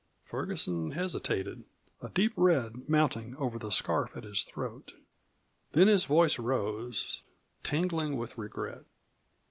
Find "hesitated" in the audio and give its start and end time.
0.93-1.63